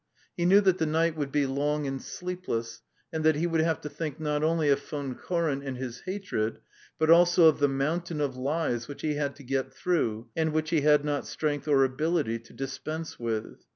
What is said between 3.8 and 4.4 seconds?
to think